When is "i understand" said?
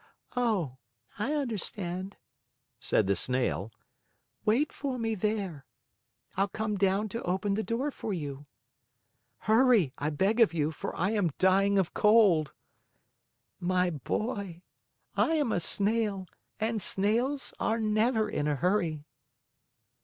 1.19-2.17